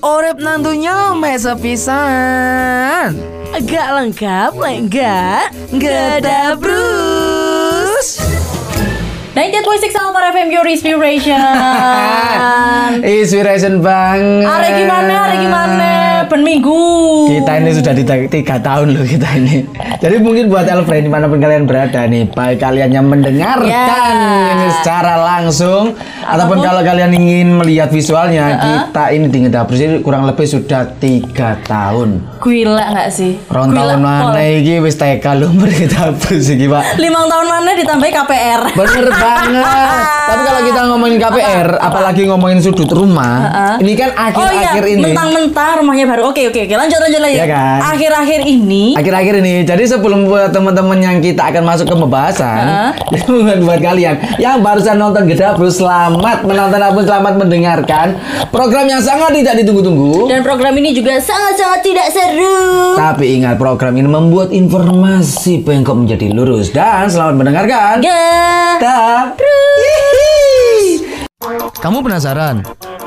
Orep 0.00 0.42
nantunya 0.42 1.14
mes 1.14 1.46
sepisan. 1.46 3.14
Agak 3.54 3.86
lengkap, 3.94 4.50
enggak? 4.58 5.54
Nggak 5.70 6.02
ada 6.22 6.58
Bruce. 6.58 8.18
98.6 9.30 9.94
Alpha 9.94 10.20
FM 10.34 10.48
Your 10.50 10.66
Inspiration. 10.66 11.38
Inspiration 13.22 13.78
banget. 13.78 14.50
Hari 14.50 14.68
gimana? 14.82 15.14
Hari 15.14 15.36
gimana? 15.38 15.99
Ben 16.30 16.46
minggu. 16.46 16.78
Kita 17.26 17.58
ini 17.58 17.70
sudah 17.74 17.90
di 17.90 18.04
tiga 18.06 18.56
tahun 18.56 18.94
loh 18.94 19.02
kita 19.02 19.26
ini. 19.34 19.66
Jadi 19.98 20.16
mungkin 20.16 20.46
buat 20.46 20.62
Elfriend 20.62 21.04
di 21.04 21.10
mana 21.10 21.26
pun 21.26 21.36
kalian 21.36 21.66
berada 21.66 22.06
nih, 22.06 22.30
baik 22.30 22.56
kalian 22.56 22.90
yang 22.92 23.04
mendengarkan 23.04 23.66
Ya. 23.66 24.54
ini 24.54 24.66
secara 24.78 25.18
langsung, 25.18 25.98
ataupun 26.22 26.30
Ataupun- 26.56 26.62
kalau 26.62 26.80
kalian 26.80 27.10
ingin 27.12 27.48
melihat 27.52 27.90
visualnya, 27.90 28.56
kita 28.56 29.10
ini 29.10 29.26
di 29.26 29.38
Ngedabrus 29.42 29.80
ini 29.80 29.98
kurang 30.00 30.24
lebih 30.24 30.46
sudah 30.46 30.86
tiga 30.96 31.58
tahun. 31.66 32.22
Gila 32.40 32.84
nggak 32.94 33.10
sih? 33.10 33.36
Rong 33.50 33.74
tahun 33.74 33.98
mana 33.98 34.40
iki 34.40 34.78
wis 34.78 34.94
TK 34.94 35.24
lho 35.36 35.50
Ngedabrus 35.50 36.46
iki, 36.48 36.64
Pak. 36.64 36.96
Limang 36.96 37.26
tahun 37.26 37.46
mana 37.46 37.70
ditambahi 37.74 38.12
KPR? 38.14 38.60
Bener 38.72 39.06
banget. 39.10 39.66
Tapi 40.30 40.42
kalau 40.46 40.60
kita 40.62 40.80
ngomongin 40.86 41.18
KPR, 41.18 41.68
apalagi 41.76 42.22
ngomongin 42.24 42.62
sudut 42.62 42.88
rumah, 42.88 43.50
ini 43.76 43.92
kan 43.92 44.14
akhir-akhir 44.14 44.84
oh 44.84 44.86
iya, 44.86 44.94
ini. 44.94 45.02
mentang-mentang 45.02 45.82
rumahnya 45.82 46.06
baru. 46.06 46.19
Oke, 46.20 46.42
oke, 46.52 46.60
oke. 46.68 46.74
Lanjut, 46.76 46.98
lanjut 47.00 47.20
lagi. 47.20 47.36
Iya 47.40 47.46
kan? 47.48 47.78
Akhir-akhir 47.96 48.40
ini. 48.44 48.84
Akhir-akhir 48.96 49.34
ini, 49.40 49.52
jadi 49.64 49.84
sebelum 49.88 50.28
buat 50.28 50.52
teman-teman 50.52 50.98
yang 51.00 51.16
kita 51.24 51.48
akan 51.48 51.62
masuk 51.64 51.86
ke 51.88 51.96
pembahasan, 51.96 52.94
buat 53.44 53.58
buat 53.64 53.80
kalian 53.80 54.14
yang 54.36 54.60
barusan 54.60 55.00
nonton 55.00 55.24
Gedabrus, 55.24 55.80
selamat 55.80 56.44
menonton 56.44 56.80
ataupun 56.80 57.04
selamat 57.06 57.34
mendengarkan 57.40 58.06
program 58.52 58.86
yang 58.90 59.00
sangat 59.00 59.32
tidak 59.32 59.64
ditunggu-tunggu. 59.64 60.28
Dan 60.28 60.44
program 60.44 60.76
ini 60.76 60.92
juga 60.92 61.16
sangat-sangat 61.16 61.80
tidak 61.80 62.06
seru. 62.12 62.98
Tapi 62.98 63.40
ingat 63.40 63.56
program 63.56 63.96
ini 63.96 64.08
membuat 64.10 64.52
informasi 64.52 65.64
bengkok 65.64 65.96
menjadi 65.96 66.32
lurus 66.34 66.74
dan 66.74 67.08
selamat 67.08 67.34
mendengarkan. 67.40 67.94
Gak. 68.04 68.74
Dah. 68.82 69.22
Kamu 71.80 72.04
penasaran? 72.04 72.60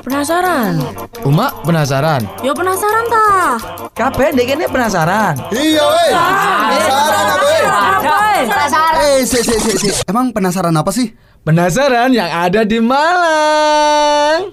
Penasaran? 0.04 0.84
Uma 1.24 1.48
penasaran? 1.64 2.28
Ya 2.44 2.52
penasaran 2.52 3.08
tah? 3.08 3.56
Kabeh 3.96 4.36
dek 4.36 4.52
ini 4.52 4.68
penasaran. 4.68 5.32
Iya, 5.48 5.80
weh. 5.80 6.12
Penasaran 6.12 7.24
apa, 7.32 7.46
weh? 7.48 8.44
Penasaran. 8.52 9.00
Eh, 9.00 9.20
si, 9.24 9.40
si, 9.40 9.56
si, 9.64 9.72
si. 9.80 9.90
Emang 10.04 10.36
penasaran 10.36 10.76
apa 10.76 10.92
sih? 10.92 11.16
Penasaran 11.48 12.12
yang 12.12 12.28
ada 12.28 12.68
di 12.68 12.84
Malang. 12.84 14.52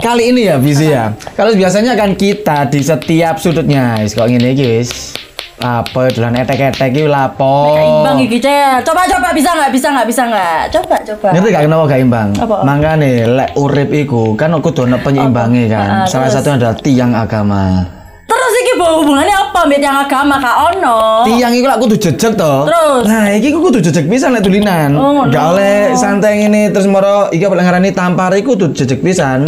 Kali 0.00 0.32
ini 0.32 0.48
ya 0.48 0.56
visi 0.56 0.88
ya. 0.88 1.12
Kalau 1.36 1.52
biasanya 1.52 1.92
kan 2.00 2.16
kita 2.16 2.64
di 2.72 2.80
setiap 2.80 3.36
sudutnya, 3.36 4.00
wis 4.00 4.16
kok 4.16 4.24
ngene 4.24 4.56
iki 4.56 4.64
wis. 4.80 5.12
Apa 5.60 6.08
dolan 6.08 6.40
etek-etek 6.40 6.88
iki 6.88 7.04
lapo. 7.04 7.76
Gak 7.76 7.84
imbang 7.84 8.16
iki, 8.24 8.40
Cel. 8.40 8.80
Coba 8.80 9.04
coba 9.04 9.28
bisa 9.36 9.52
nggak? 9.52 9.68
Bisa 9.68 9.92
nggak? 9.92 10.06
Bisa 10.08 10.22
nggak? 10.24 10.60
Coba 10.72 10.96
coba. 11.04 11.28
Ngerti 11.36 11.48
gak 11.52 11.62
kenapa 11.68 11.82
gak 11.84 12.00
imbang? 12.00 12.28
Makanya 12.64 13.08
lek 13.28 13.50
urip 13.60 13.90
iku 13.92 14.32
kan 14.40 14.56
aku 14.56 14.72
dono 14.72 14.96
penyeimbangnya 15.04 15.64
kan. 15.68 15.88
Ah, 15.92 16.06
Salah 16.08 16.32
satunya 16.32 16.56
adalah 16.64 16.76
tiang 16.80 17.12
agama. 17.12 17.84
Terus 18.24 18.52
iki 18.64 18.72
bawa 18.80 19.04
hubungannya 19.04 19.36
apa 19.36 19.60
mbek 19.68 19.80
yang 19.84 20.00
agama 20.00 20.40
Kak 20.40 20.56
Ono? 20.72 21.28
Tiang 21.28 21.52
iku 21.52 21.66
lak 21.68 21.78
kudu 21.84 21.94
jejeg 22.00 22.32
to. 22.40 22.54
Terus? 22.64 23.02
Nah, 23.04 23.26
iki 23.28 23.48
ku 23.52 23.58
kudu 23.60 23.78
jejeg 23.84 24.06
pisan 24.08 24.32
lek 24.32 24.40
tulinan. 24.40 24.96
Oh. 24.96 25.28
Gak 25.28 25.44
oleh 25.44 25.92
santai 25.92 26.40
ngene 26.40 26.72
terus 26.72 26.88
moro 26.88 27.28
iki 27.28 27.44
apa 27.44 27.60
ngarani 27.60 27.92
tampar 27.92 28.32
iku 28.32 28.56
kudu 28.56 28.72
jejeg 28.72 29.04
pisan. 29.04 29.44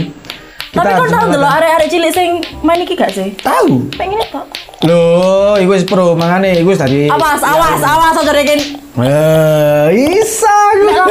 Tapi 0.72 0.88
kau 0.96 1.04
tahu 1.04 1.36
dulu 1.36 1.44
arek-arek 1.44 1.88
cilik 1.92 2.12
sing 2.16 2.40
main 2.64 2.80
iki 2.80 2.96
gak 2.96 3.12
sih? 3.12 3.36
Tahu. 3.44 3.92
Pengen 3.92 4.16
itu. 4.24 4.40
Loh, 4.88 5.60
iku 5.60 5.76
wis 5.76 5.84
pro, 5.84 6.16
makane 6.16 6.56
iku 6.64 6.72
wis 6.72 6.80
tadi. 6.80 7.12
Awas, 7.12 7.44
awas, 7.44 7.80
awas 7.84 8.16
aja 8.16 8.32
rekin. 8.32 8.80
Eh, 8.96 9.86
isa 10.16 10.48
aku. 10.48 11.01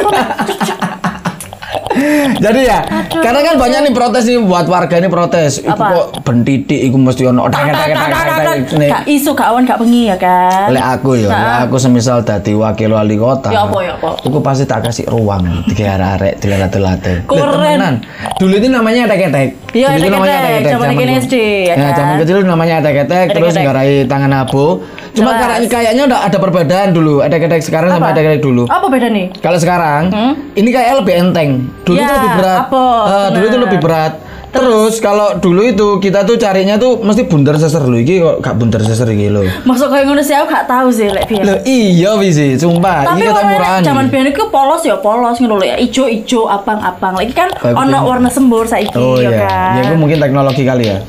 Jadi 2.42 2.60
ya, 2.66 2.82
karena 3.14 3.40
kan 3.40 3.54
banyak 3.54 3.80
nih 3.86 3.92
protes 3.92 4.26
nih 4.26 4.42
buat 4.42 4.66
warga 4.66 4.98
ini 4.98 5.06
protes. 5.06 5.62
Iku 5.62 5.70
Apa? 5.72 5.86
kok 5.88 6.06
bentitik 6.22 6.80
iku 6.82 6.98
mesti 6.98 7.22
ono 7.24 7.46
tak 7.46 7.70
tak 7.70 7.94
tak 7.94 8.08
tak. 8.42 8.56
Gak 8.74 9.02
isu 9.06 9.30
gak 9.30 9.46
awan 9.46 9.62
gak 9.62 9.78
bengi 9.78 10.10
ya 10.10 10.16
kan? 10.16 10.66
Lek 10.68 10.82
aku 10.92 11.14
ya, 11.16 11.30
lek 11.30 11.56
aku 11.64 11.76
semisal 11.78 12.20
dadi 12.20 12.50
wakil 12.52 12.90
wali 12.90 13.14
kota. 13.14 13.48
Ya 13.48 13.62
apa, 13.62 13.78
ya 13.80 13.94
apa? 13.94 14.10
Iku 14.20 14.38
pasti 14.38 14.64
tak 14.64 14.82
kasih 14.82 15.06
ruang 15.06 15.46
tiga 15.70 15.94
arek 15.94 16.42
dilatih-latih. 16.42 17.22
Keren. 17.24 18.02
Dulu 18.36 18.54
itu 18.54 18.66
namanya 18.66 19.06
etek-etek. 19.06 19.48
Iya, 19.72 19.86
Dulu 19.94 20.00
itu 20.00 20.10
namanya 20.10 20.36
etek-etek, 20.36 20.72
zaman 20.72 20.86
dulu. 20.90 21.12
SD, 21.22 21.34
ya 21.62 21.72
Ya, 21.72 21.74
kan? 21.78 21.94
zaman 21.94 22.14
kecil 22.18 22.36
namanya 22.42 22.74
etek-etek, 22.80 23.26
terus 23.30 23.54
Etek-etek. 23.54 23.62
nggarai 23.62 23.92
tangan 24.04 24.32
abu. 24.36 24.66
Cuma 25.12 25.36
karena 25.36 25.60
kayaknya 25.62 26.02
udah 26.06 26.20
ada 26.24 26.38
perbedaan 26.38 26.90
dulu, 26.90 27.20
etek-etek 27.20 27.60
sekarang 27.60 27.92
sama 27.92 28.08
Apa? 28.08 28.16
etek-etek 28.16 28.40
dulu. 28.40 28.64
Apa 28.64 28.88
beda 28.88 29.06
nih? 29.06 29.28
Kalau 29.38 29.56
sekarang, 29.56 30.08
ini 30.52 30.68
kayak 30.68 30.98
lebih 30.98 31.14
enteng. 31.20 31.50
Dulu 31.82 31.96
Ya, 31.96 32.06
itu 32.06 32.14
lebih 32.16 32.32
berat. 32.34 32.58
apa? 32.62 32.84
Eh, 33.04 33.28
dulu 33.30 33.44
itu 33.46 33.58
lebih 33.60 33.78
berat. 33.78 34.12
Terus 34.52 35.00
kalau 35.00 35.32
dulu 35.34 35.64
itu 35.64 35.96
kita 35.98 36.24
tuh 36.24 36.36
carinya 36.36 36.76
tuh 36.76 37.00
mesti 37.00 37.24
bundar 37.24 37.56
seser 37.56 37.80
lu 37.82 37.96
iki 37.96 38.20
kok 38.20 38.36
gak 38.38 38.52
bundar 38.54 38.80
seser 38.80 39.08
iki 39.08 39.28
lho. 39.28 39.48
Maksud 39.64 39.88
kayak 39.88 40.04
ngono 40.04 40.20
sih 40.20 40.32
aku 40.34 40.44
gak 40.46 40.64
tahu 40.66 40.88
sih 40.88 41.08
lek 41.08 41.24
biyen. 41.24 41.40
Loh 41.42 41.56
iya 41.62 42.12
wisi, 42.14 42.56
sumpah. 42.56 43.00
Tapi 43.02 43.20
Iki 43.22 43.32
kata 43.32 43.42
murahan. 43.48 43.80
zaman 43.82 44.04
biyen 44.06 44.28
iku 44.28 44.48
polos 44.48 44.80
ya 44.82 44.96
polos 44.98 45.40
ngono 45.40 45.56
lho 45.56 45.66
ya. 45.66 45.76
Ijo-ijo, 45.78 46.44
abang-abang. 46.46 47.16
Lagi 47.16 47.32
kan 47.32 47.48
Kayak 47.50 47.76
ono 47.78 47.96
warna 48.02 48.28
sembur 48.28 48.64
saiki 48.66 48.92
Oh 48.92 49.16
ya 49.16 49.24
iya, 49.26 49.40
kan. 49.40 49.72
ya 49.72 49.80
itu 49.86 49.94
mungkin 49.94 50.18
teknologi 50.18 50.62
kali 50.62 50.84
ya. 50.86 51.00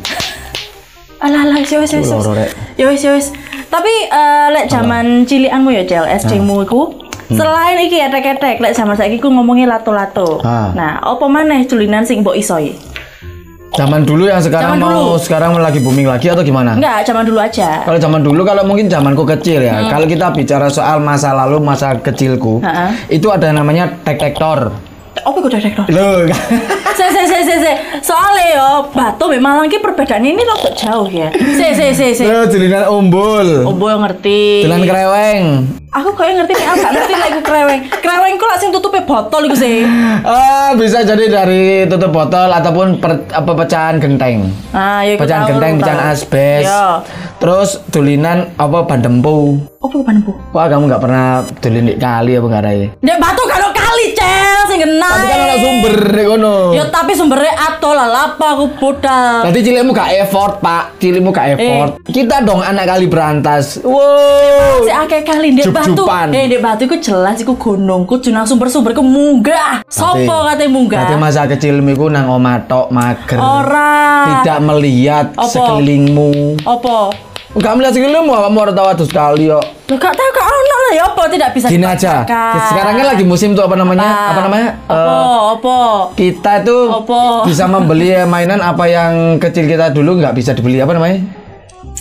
Alah 1.19 1.39
alah 1.41 1.55
wis 1.57 1.67
wis 1.69 1.91
wis. 1.93 2.07
Wis. 2.07 2.25
Ya 2.75 2.85
wis 2.85 3.01
ya 3.01 3.11
wis. 3.11 3.27
Tapi 3.73 3.93
eh, 4.05 4.47
lek 4.53 4.69
zaman 4.69 5.25
cilikanmu 5.25 5.73
ya 5.73 5.83
Cel, 5.89 6.05
SD-mu 6.21 6.61
iku 6.61 6.83
Hmm. 7.23 7.39
Selain 7.39 7.79
iki 7.79 7.97
etek-etek, 7.97 8.59
lek 8.59 8.75
zaman 8.75 8.99
saiki 8.99 9.15
ku 9.17 9.31
ngomongin 9.31 9.65
lato-lato. 9.65 10.43
Ah. 10.43 10.75
Nah, 10.75 10.99
apa 10.99 11.23
maneh 11.25 11.63
culinan 11.63 12.03
sing 12.03 12.19
mbok 12.19 12.35
isoi? 12.35 12.75
Zaman 13.73 14.05
dulu 14.05 14.29
yang 14.29 14.37
sekarang 14.37 14.77
Zaman 14.77 14.85
mau 14.85 15.17
dulu. 15.17 15.23
sekarang 15.23 15.57
lagi 15.57 15.81
booming 15.81 16.05
lagi 16.05 16.29
atau 16.29 16.45
gimana? 16.45 16.77
Enggak, 16.77 17.09
zaman 17.09 17.25
dulu 17.25 17.41
aja. 17.41 17.81
Kalau 17.81 17.97
zaman 17.97 18.21
dulu 18.21 18.45
kalau 18.45 18.61
mungkin 18.67 18.85
zamanku 18.85 19.25
kecil 19.25 19.65
ya. 19.65 19.81
Hmm. 19.81 19.89
Kalau 19.89 20.05
kita 20.05 20.29
bicara 20.29 20.67
soal 20.69 21.01
masa 21.01 21.33
lalu, 21.33 21.57
masa 21.57 21.97
kecilku, 21.97 22.61
Ha-ha. 22.61 22.93
itu 23.09 23.31
ada 23.33 23.49
namanya 23.49 23.89
detektor. 24.05 24.69
Apa 25.23 25.37
iku 25.39 25.49
detektor? 25.49 25.85
Loh, 25.87 26.27
Se 26.99 27.05
se 27.09 27.23
se 27.25 27.39
se 27.41 27.55
se. 27.57 27.71
Soalnya 27.99 28.45
yo 28.53 28.67
Batu 28.91 29.25
memang 29.25 29.57
Malang 29.57 29.69
ki 29.69 29.81
perbedaannya 29.81 30.29
ini 30.29 30.43
rada 30.43 30.71
jauh 30.73 31.07
ya. 31.07 31.29
Se 31.33 31.73
se 31.73 31.89
se 31.91 32.07
se. 32.13 32.23
loh 32.23 32.45
tulisan 32.45 32.85
umbul. 32.85 33.65
Boy 33.73 33.97
ngerti. 33.97 34.63
Tulisan 34.63 34.83
kreweng. 34.83 35.43
Aku 35.93 36.09
kayak 36.17 36.41
ngerti 36.41 36.57
nih, 36.57 36.65
aku 36.65 36.77
gak 36.79 36.93
ngerti 36.97 37.13
lah 37.13 37.27
iku 37.29 37.41
kreweng. 37.45 37.81
Kreweng 38.01 38.33
ku 38.35 38.45
langsung 38.49 38.73
tutupnya 38.73 39.05
botol 39.05 39.45
iku 39.45 39.53
sih. 39.53 39.85
Ah, 40.25 40.73
bisa 40.73 41.05
jadi 41.05 41.29
dari 41.29 41.85
tutup 41.85 42.09
botol 42.09 42.49
ataupun 42.49 42.97
per- 42.97 43.29
apa 43.29 43.51
pecahan 43.53 44.01
genteng. 44.01 44.49
Ah, 44.73 45.05
ya 45.05 45.17
Pecahan 45.17 45.45
tahu, 45.45 45.49
genteng, 45.53 45.73
pecahan 45.77 46.01
asbes. 46.09 46.65
Yo. 46.65 46.85
Terus 47.37 47.69
tulinan 47.89 48.49
apa 48.57 48.89
bandempu. 48.89 49.61
Apa 49.77 49.91
iku 49.91 50.01
panempu? 50.01 50.31
Wah, 50.49 50.65
kamu 50.65 50.89
nggak 50.89 51.03
pernah 51.03 51.25
tulin 51.61 51.85
di 51.85 51.93
kali 51.93 52.41
apa 52.41 52.47
nggak 52.47 52.63
rai? 52.65 52.89
Dek 52.97 53.17
batu 53.21 53.43
kalau 53.45 53.69
cel 54.11 54.59
sing 54.67 54.79
genah. 54.79 55.11
Tapi 55.13 55.25
kan 55.25 55.39
ada 55.39 55.55
sumber 55.55 55.95
deh 56.11 56.25
kono. 56.27 56.55
Ya 56.75 56.83
tapi 56.87 57.11
sumbernya 57.15 57.53
atol 57.55 57.95
lah 57.95 58.07
lapa 58.07 58.47
aku 58.53 58.75
budal. 58.75 59.47
Berarti 59.47 59.59
cilikmu 59.61 59.91
gak 59.91 60.11
effort, 60.19 60.59
Pak. 60.59 60.99
Cilikmu 60.99 61.29
Eh. 61.29 61.33
gak 61.33 61.47
effort. 61.55 61.91
Kita 62.03 62.43
dong 62.43 62.59
anak 62.59 62.85
kali 62.85 63.05
berantas. 63.07 63.79
Wow. 63.79 64.83
Si 64.83 64.91
akeh 64.91 65.23
kali 65.23 65.55
ndek 65.55 65.71
batu. 65.71 66.03
Eh 66.35 66.43
ndek 66.49 66.59
batu 66.59 66.81
iku 66.83 66.99
jelas 66.99 67.39
iku 67.39 67.55
gunung 67.55 68.03
ku 68.03 68.19
junang 68.19 68.43
sumber-sumber 68.43 68.91
ku 68.91 69.01
munggah. 69.01 69.85
Sopo 69.87 70.43
kate 70.43 70.67
munggah? 70.67 71.07
Berarti 71.07 71.15
masa 71.15 71.47
kecilmu 71.47 71.93
iku 71.93 72.11
nang 72.11 72.27
omah 72.27 72.67
tok 72.67 72.91
mager. 72.91 73.39
Ora. 73.39 73.95
Tidak 74.43 74.59
melihat 74.59 75.31
Apa? 75.33 75.47
sekelilingmu. 75.47 76.59
Apa? 76.65 77.13
Enggak 77.53 77.73
melihat 77.77 77.93
sekelilingmu, 77.93 78.33
kamu 78.33 78.57
harus 78.65 78.73
tahu 78.73 78.87
tuh 78.97 79.07
sekali 79.07 79.45
kok. 79.45 79.65
Lo 79.85 79.95
gak 80.01 80.15
tahu 80.17 80.29
lah 80.33 80.62
ya 80.93 81.03
apa 81.03 81.23
tidak 81.27 81.49
bisa 81.51 81.67
Gini 81.67 81.83
aja. 81.83 82.21
Sekarang 82.69 82.93
kan 82.95 83.05
lagi 83.09 83.23
musim 83.23 83.51
tuh 83.51 83.63
apa 83.63 83.73
namanya? 83.73 84.05
Apa, 84.29 84.39
namanya? 84.43 84.69
Apa? 84.85 84.93
Eh, 84.93 85.39
apa? 85.51 85.77
kita 86.13 86.53
tuh 86.61 86.83
Apa? 86.95 87.43
bisa 87.43 87.65
membeli 87.65 88.13
mainan 88.23 88.59
apa 88.59 88.85
yang 88.85 89.11
kecil 89.37 89.65
kita 89.65 89.89
dulu 89.89 90.17
nggak 90.17 90.33
bisa 90.33 90.53
dibeli 90.53 90.77
apa 90.77 90.93
namanya? 90.93 91.19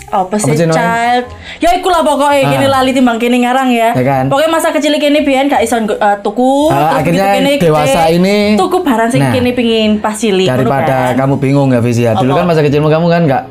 Apa 0.09 0.37
sih 0.37 0.53
Apa 0.53 0.55
sih 0.55 0.69
child? 0.69 1.25
Ya 1.56 1.73
iku 1.73 1.89
lah 1.89 2.05
pokoknya 2.05 2.44
Ah. 2.44 2.50
kini 2.50 2.67
lali 2.67 2.91
timbang 2.93 3.17
kini 3.17 3.41
ngarang 3.41 3.73
ya. 3.73 3.93
Ya 3.93 4.05
kan? 4.05 4.25
Pokoknya 4.29 4.50
masa 4.50 4.69
kecil 4.69 4.93
kini 4.95 5.21
biyen 5.23 5.49
gak 5.49 5.65
iso 5.65 5.81
uh, 5.81 5.88
tuku. 6.21 6.69
Ah, 6.69 7.00
akhirnya 7.00 7.33
kini 7.35 7.53
dewasa 7.56 8.06
gede, 8.06 8.17
ini- 8.19 8.55
tuku 8.55 8.77
barang 8.79 9.09
sing 9.09 9.23
Nah, 9.23 9.33
kini 9.33 9.50
pingin 9.53 9.91
pas 9.99 10.12
cilik 10.12 10.45
Daripada 10.45 11.12
kan. 11.12 11.25
kamu 11.25 11.35
bingung 11.38 11.73
nggak 11.73 11.81
Visi 11.81 12.05
ya? 12.05 12.12
Dulu 12.12 12.29
Apa? 12.29 12.38
kan 12.38 12.47
masa 12.47 12.61
kecilmu 12.61 12.88
kamu 12.88 13.06
kan 13.09 13.23
nggak 13.25 13.43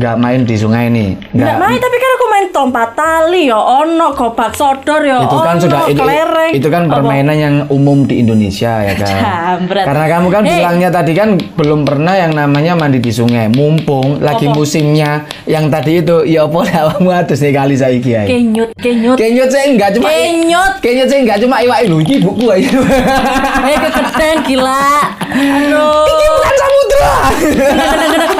nggak 0.00 0.16
main 0.16 0.40
di 0.48 0.56
sungai 0.56 0.88
nih. 0.88 1.12
Nggak 1.36 1.56
main 1.60 1.76
tapi 1.76 1.96
kan 2.00 2.10
aku 2.16 2.26
main 2.32 2.46
tompat 2.48 2.90
tali 2.96 3.52
ya 3.52 3.60
ono 3.60 4.16
gobak 4.16 4.56
sodor 4.56 5.04
ya 5.04 5.20
itu 5.20 5.36
kan 5.36 5.60
ono, 5.60 5.62
sudah 5.62 5.80
itu, 5.92 6.00
kelereng. 6.00 6.52
itu 6.56 6.68
kan 6.72 6.82
permainan 6.88 7.36
yang 7.36 7.54
umum 7.68 8.08
di 8.08 8.24
Indonesia 8.24 8.80
ya 8.80 8.96
kan. 8.96 9.12
Jambret. 9.60 9.84
Karena 9.84 10.06
kamu 10.08 10.26
kan 10.32 10.42
Hei. 10.48 10.56
bilangnya 10.56 10.88
tadi 10.88 11.12
kan 11.12 11.28
belum 11.36 11.84
pernah 11.84 12.16
yang 12.16 12.32
namanya 12.32 12.72
mandi 12.72 12.96
di 12.96 13.12
sungai. 13.12 13.52
Mumpung 13.52 14.24
lagi 14.24 14.48
musimnya 14.48 15.28
yang 15.44 15.68
tadi 15.68 16.00
itu 16.00 16.24
ya 16.24 16.48
apa 16.48 16.64
awakmu 16.64 17.12
atus 17.12 17.44
nih 17.44 17.52
kali 17.52 17.74
saiki 17.76 18.10
ae. 18.16 18.24
kenyut 18.24 18.70
kenyut 18.80 19.16
Kenyut 19.20 19.52
saya 19.52 19.68
enggak 19.68 19.92
cuma 19.92 20.08
Kenyut. 20.08 20.72
Kenyut 20.80 21.08
saya 21.12 21.20
enggak 21.20 21.38
cuma 21.44 21.60
iwak 21.60 21.84
lho 21.84 22.00
iki 22.00 22.24
buku 22.24 22.48
aja. 22.48 22.72
eh 23.68 23.76
kekedeng 23.76 24.38
gila 24.46 24.88
aduh 25.30 26.08
Iki 26.08 26.26
bukan 26.30 26.54
samudra. 26.56 27.12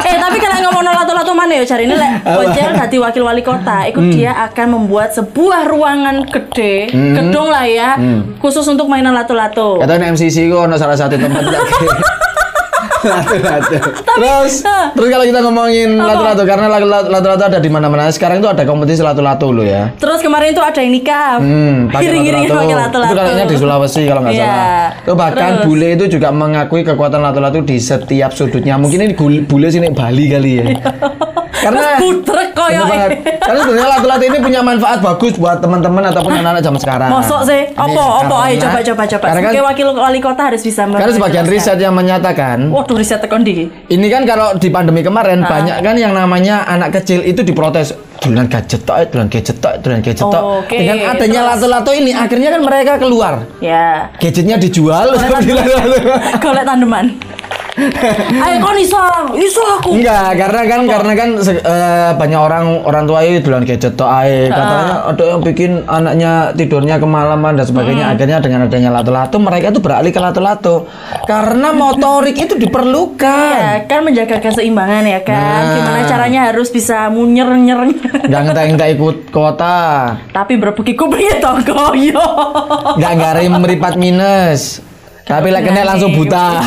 eh 0.01 0.17
tapi 0.17 0.39
kalau 0.39 0.59
mana 1.41 1.53
ya 1.55 1.65
cari 1.65 1.85
ini 1.85 1.95
lek 1.95 2.13
Bocel 2.37 2.71
dadi 2.75 2.97
wakil 2.97 3.23
wali 3.23 3.41
kota. 3.41 3.87
Itu 3.87 4.01
Hmm. 4.01 4.13
dia 4.13 4.33
akan 4.43 4.67
membuat 4.75 5.11
sebuah 5.11 5.65
ruangan 5.67 6.25
gede 6.27 6.89
gedung 6.91 7.49
lah 7.49 7.65
ya 7.65 7.97
khusus 8.39 8.65
untuk 8.65 8.85
mainan 8.87 9.13
lato-lato. 9.13 9.77
Kata 9.79 9.97
MCC 9.97 10.47
kok 10.47 10.61
ono 10.63 10.77
salah 10.77 10.95
satu 10.95 11.17
tempat 11.17 11.45
lagi. 11.51 11.85
Lato-lato. 13.00 13.76
Terus, 14.00 14.55
ah. 14.62 14.93
terus 14.93 15.08
kalau 15.08 15.25
kita 15.25 15.41
ngomongin 15.41 15.97
lato-lato 15.97 16.43
karena 16.44 16.67
lato-lato 17.06 17.44
ada 17.47 17.58
di 17.58 17.69
mana-mana. 17.69 18.11
Sekarang 18.11 18.38
tuh 18.38 18.50
ada 18.50 18.62
kompetisi 18.62 19.00
lato-lato 19.00 19.49
lo 19.49 19.62
ya. 19.62 19.93
terus 19.97 20.20
kemarin 20.20 20.52
tuh 20.52 20.61
ada 20.61 20.79
yang 20.79 20.93
nikah 20.93 21.41
Hmm, 21.41 21.88
pakai 21.88 22.12
lato-lato. 22.12 22.99
pakai 23.00 23.06
Itu 23.06 23.14
kayaknya 23.17 23.47
di 23.47 23.56
Sulawesi 23.56 24.02
kalau 24.05 24.20
nggak 24.23 24.35
Iya. 24.35 24.44
salah. 24.44 24.88
Itu 25.00 25.12
bahkan 25.14 25.50
Terus? 25.50 25.64
bule 25.64 25.88
itu 25.91 26.05
juga 26.11 26.29
mengakui 26.31 26.82
kekuatan 26.82 27.20
lato-lato 27.20 27.58
di 27.61 27.76
setiap 27.79 28.31
sudutnya. 28.31 28.76
Mungkin 28.76 28.99
ini 29.00 29.14
bule 29.43 29.69
sini 29.69 29.88
Bali 29.91 30.25
kali 30.29 30.50
ya. 30.56 30.64
Karena 31.61 31.87
budrek 31.99 32.51
koyo. 32.53 32.83
Karena 33.41 33.61
sebenarnya 33.61 33.89
lato-lato 33.91 34.25
ini 34.25 34.39
punya 34.41 34.61
manfaat 34.61 34.99
bagus 35.01 35.35
buat 35.37 35.61
teman-teman 35.61 36.03
ataupun 36.09 36.33
anak-anak 36.35 36.62
zaman 36.62 36.81
sekarang. 36.81 37.09
Mosok 37.11 37.41
sih, 37.45 37.62
apa 37.73 37.89
apa 38.21 38.35
ayo 38.43 38.55
karena- 38.57 38.61
coba 38.61 38.79
coba 38.81 39.03
coba. 39.07 39.25
Karena 39.29 39.41
kan, 39.43 39.53
wakil 39.67 39.87
wali 39.93 40.21
kota 40.21 40.43
harus 40.47 40.62
bisa 40.62 40.83
karena 40.87 41.12
sebagian 41.12 41.47
riset 41.47 41.77
yang 41.77 41.93
menyatakan 41.93 42.59
Waduh 42.71 42.97
riset 42.97 43.21
tekon 43.21 43.43
di. 43.43 43.69
ini 43.89 44.07
kan 44.09 44.23
kalau 44.25 44.57
di 44.57 44.69
pandemi 44.69 45.01
Ah. 45.01 45.07
kemarin 45.07 45.39
banyak 45.41 45.77
kan 45.81 45.95
yang 45.97 46.12
namanya 46.12 46.65
anak 46.65 47.01
kecil 47.01 47.21
itu 47.21 47.41
diprotes 47.41 47.93
duluan 48.21 48.47
gadget 48.47 48.85
tok, 48.85 49.09
duluan 49.09 49.29
gadget 49.29 49.56
tok, 49.59 49.81
duluan 49.81 50.01
gadget 50.01 50.21
tok. 50.23 50.37
Oh, 50.37 50.61
oke. 50.61 50.77
Dengan 50.77 50.97
adanya 51.09 51.41
lato-lato 51.47 51.91
ini 51.91 52.13
akhirnya 52.13 52.53
kan 52.53 52.61
mereka 52.61 52.93
keluar. 52.97 53.49
Ya. 53.61 54.13
Gadgetnya 54.21 54.56
dijual 54.56 55.17
Golek 56.41 56.65
tandeman. 56.65 57.17
Ayo 58.44 58.56
kon 58.61 58.76
iso, 58.76 58.99
iso 59.38 59.62
aku. 59.78 59.96
Enggak, 59.96 60.37
karena 60.37 60.62
kan 60.67 60.81
karena 60.87 61.12
kan 61.14 61.28
eh, 61.40 62.11
banyak 62.19 62.40
orang 62.40 62.64
orang 62.84 63.05
tua 63.06 63.22
itu 63.22 63.46
duluan 63.46 63.64
gadget 63.64 63.94
tok 63.94 64.11
ae. 64.11 64.50
Katanya 64.50 64.94
ada 65.14 65.25
yang 65.25 65.40
bikin 65.40 65.70
anaknya 65.87 66.32
tidurnya 66.55 66.96
kemalaman 66.99 67.55
dan 67.56 67.67
sebagainya. 67.67 68.14
Akhirnya 68.14 68.38
dengan 68.43 68.67
adanya 68.67 68.90
lato-lato 68.90 69.37
mereka 69.38 69.70
itu 69.70 69.81
beralih 69.81 70.11
ke 70.11 70.20
lato-lato. 70.20 70.90
Karena 71.25 71.72
motorik 71.81 72.37
itu 72.37 72.55
diperlukan. 72.58 73.56
Ya, 73.56 73.87
kan 73.87 74.02
menjaga 74.02 74.43
keseimbangan 74.43 75.05
ya 75.06 75.20
kan. 75.22 75.62
Nah. 75.62 75.75
Gimana 75.78 76.00
caranya 76.06 76.40
harus 76.50 76.69
bisa 76.75 77.08
munyer 77.08 77.49
nyer. 77.55 77.81
Enggak 78.26 78.40
ngentek-ngentek 78.50 78.88
ikut 78.99 79.17
kota. 79.31 79.78
Tapi 80.34 80.58
berbagi 80.58 80.93
kuping 80.99 81.22
ya 81.22 81.37
tonggo 81.38 81.94
yo. 81.94 82.26
Enggak 82.99 83.14
ngarim 83.14 83.52
meripat 83.62 83.94
minus. 83.94 84.90
Tapi 85.31 85.49
lek 85.49 85.62
kena 85.62 85.82
langsung 85.87 86.11
buta. 86.11 86.47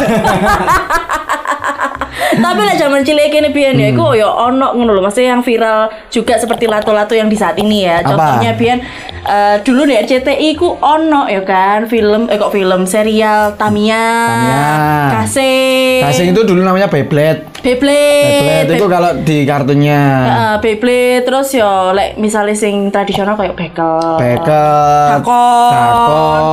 Tapi 2.33 2.61
lah 2.65 2.75
zaman 2.75 3.05
cilik 3.05 3.29
ini 3.29 3.49
biyen 3.53 3.73
Hmm. 3.77 3.83
ya 3.83 3.87
iku 3.93 4.07
ya 4.13 4.25
ono 4.25 4.73
ngono 4.73 4.91
lho, 4.91 5.01
maksudnya 5.05 5.37
yang 5.37 5.45
viral 5.45 5.85
juga 6.09 6.33
seperti 6.35 6.65
lato-lato 6.65 7.13
yang 7.13 7.29
di 7.29 7.37
saat 7.37 7.57
ini 7.61 7.85
ya. 7.85 8.01
Contohnya 8.01 8.57
biyen 8.57 8.79
eh, 9.23 9.55
dulu 9.61 9.85
di 9.85 9.93
RCTI 9.93 10.49
ku 10.57 10.73
ono 10.81 11.29
ya 11.29 11.45
kan 11.45 11.85
film 11.85 12.25
eh 12.29 12.37
kok 12.37 12.49
film 12.49 12.89
serial 12.89 13.53
Tamiya, 13.53 14.05
Tamiya. 14.27 14.65
Kasih, 15.13 16.01
Kasing 16.09 16.33
itu 16.33 16.41
dulu 16.41 16.65
namanya 16.65 16.89
Beyblade. 16.89 17.52
Beyblade, 17.63 18.27
Beyblade 18.27 18.71
itu 18.75 18.85
kalau 18.91 19.11
di 19.23 19.37
kartunya. 19.47 20.01
Heeh, 20.27 20.53
Beyblade 20.59 21.23
terus 21.23 21.47
yo 21.55 21.95
lek 21.95 22.19
misalnya 22.19 22.51
sing 22.59 22.91
tradisional 22.91 23.39
kayak 23.39 23.55
bekel. 23.55 24.19
Beket, 24.19 25.15
Dakon, 25.15 25.71
dakon, 25.71 26.43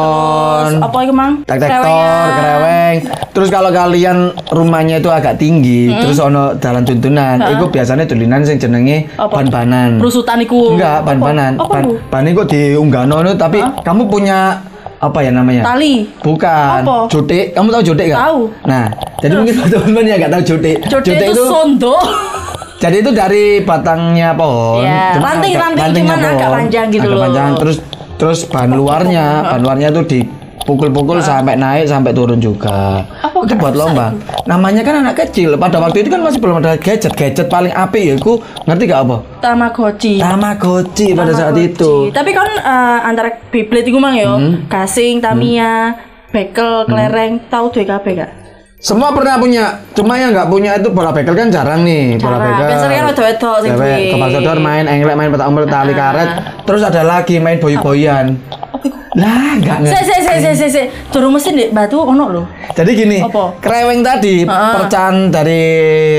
terus 0.71 0.75
apa 0.87 0.97
itu 1.03 1.11
mang? 1.13 1.33
Kerewengan. 1.51 2.29
kereweng. 2.39 2.97
Terus 3.35 3.49
kalau 3.51 3.71
kalian 3.75 4.31
rumahnya 4.55 5.03
itu 5.03 5.11
agak 5.11 5.35
tinggi, 5.43 5.91
terus 5.99 6.23
ono 6.23 6.55
jalan 6.63 6.87
tuntunan, 6.87 7.43
itu 7.59 7.65
biasanya 7.67 8.07
tulinan 8.07 8.47
sing 8.47 8.63
jenenge 8.63 9.11
ban-banan. 9.19 9.99
Perusutan 9.99 10.39
iku. 10.47 10.79
Enggak, 10.79 11.03
ban-banan. 11.03 11.59
Ban, 11.59 11.85
ban 12.07 12.23
itu 12.23 12.43
diunggahno 12.47 13.27
no, 13.27 13.35
tapi 13.35 13.59
kamu 13.83 14.07
punya 14.07 14.63
apa 15.01 15.19
ya 15.19 15.31
namanya? 15.33 15.63
Tali. 15.65 16.05
Bukan. 16.21 16.81
Apa? 16.85 17.09
Jotik. 17.09 17.57
Kamu 17.57 17.69
tahu 17.71 17.83
jotik 17.83 18.07
nggak? 18.07 18.21
Tahu. 18.21 18.41
Nah, 18.65 18.85
jadi 19.19 19.33
mungkin 19.35 19.55
teman-teman 19.57 20.05
yang 20.05 20.19
nggak 20.21 20.33
tahu 20.33 20.43
jotik. 20.47 20.77
Jodoh 20.85 21.15
itu 21.17 21.43
sondo. 21.43 21.97
Jadi 22.81 22.97
itu 22.99 23.11
dari 23.13 23.45
batangnya 23.61 24.33
pohon. 24.33 24.81
Ya, 24.81 25.13
cuma 25.13 25.37
ranting- 25.37 25.53
agak- 25.53 25.77
ranting 25.77 25.85
rantingnya 25.85 26.17
cuman 26.17 26.33
agak 26.33 26.51
panjang 26.51 26.87
gitu 26.89 27.01
agak 27.03 27.13
loh. 27.13 27.23
panjang. 27.25 27.51
Terus 27.57 27.77
terus 28.17 28.41
bahan 28.47 28.73
luarnya, 28.73 29.25
bahan 29.47 29.61
luarnya 29.61 29.89
itu 29.91 30.03
dipukul-pukul 30.71 31.19
sampai 31.19 31.59
naik 31.59 31.91
sampai 31.91 32.15
turun 32.15 32.39
juga. 32.39 33.03
Apa 33.03 33.43
itu 33.43 33.59
buat 33.59 33.75
lomba. 33.75 34.15
Namanya 34.47 34.87
kan 34.87 35.03
anak 35.03 35.27
kecil. 35.27 35.59
Pada 35.59 35.83
waktu 35.83 36.07
itu 36.07 36.15
kan 36.15 36.23
masih 36.23 36.39
belum 36.39 36.63
ada 36.63 36.79
gadget. 36.79 37.11
Gadget 37.19 37.51
paling 37.51 37.75
apik 37.75 38.03
ya 38.07 38.15
aku 38.15 38.39
ngerti 38.71 38.87
gak 38.87 39.03
apa? 39.03 39.17
Tamagotchi. 39.43 40.23
Tamagotchi 40.23 41.11
pada 41.19 41.35
saat 41.35 41.59
itu. 41.59 42.07
Hmm. 42.07 42.15
Tapi 42.15 42.31
kan 42.31 42.47
eh, 42.55 42.99
antara 43.03 43.35
Beyblade 43.51 43.91
iku 43.91 43.99
mang 43.99 44.15
yo, 44.15 44.39
gasing, 44.71 45.19
Tamiya, 45.19 45.99
bekel, 46.31 46.87
kelereng, 46.87 47.43
tahu 47.51 47.75
duwe 47.75 47.83
kabeh 47.83 48.13
gak? 48.23 48.31
Semua 48.81 49.13
pernah 49.13 49.37
punya, 49.37 49.77
cuma 49.93 50.17
yang 50.17 50.33
nggak 50.33 50.49
punya 50.49 50.81
itu 50.81 50.89
bola 50.89 51.13
bekel 51.13 51.37
kan 51.37 51.53
jarang 51.53 51.85
nih, 51.85 52.17
bola 52.17 52.41
Jarang. 52.41 52.49
bekel. 52.49 52.65
Biasanya 52.65 52.97
kan 52.97 53.05
sing 53.05 53.17
Cewek, 53.21 53.35
duwe. 53.37 53.93
Kepala 54.17 54.31
sodor 54.33 54.59
main 54.63 54.85
englek, 54.89 55.17
main 55.19 55.29
petak 55.29 55.47
umpet, 55.53 55.69
tali 55.69 55.93
karet. 55.93 56.31
Terus 56.65 56.83
ada 56.87 57.03
lagi 57.05 57.37
main 57.43 57.59
boy-boyan. 57.61 58.41
Lah, 59.13 59.59
nggak 59.59 59.79
Se 59.85 59.99
se 60.01 60.17
se 60.21 60.35
se 60.39 60.51
se 60.55 60.67
se. 60.69 60.83
Durung 61.11 61.35
mesin 61.35 61.53
di 61.53 61.67
batu 61.69 61.99
ono 61.99 62.31
lho. 62.31 62.43
Jadi 62.71 62.91
gini, 62.95 63.19
Apa? 63.19 63.59
kreweng 63.59 64.01
tadi 64.01 64.47
Ha-ha. 64.47 64.71
percan 64.79 65.29
dari 65.29 65.63